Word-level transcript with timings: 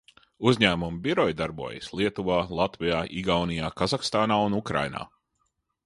Uzņēmuma 0.51 0.97
biroji 1.03 1.35
darbojas 1.41 1.91
Lietuvā, 1.99 2.39
Latvijā, 2.61 3.05
Igaunijā, 3.21 3.71
Kazahstānā 3.83 4.43
un 4.49 4.61
Ukrainā. 4.63 5.07